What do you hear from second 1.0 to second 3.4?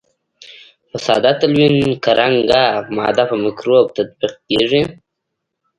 ساده تلوین کې رنګه ماده په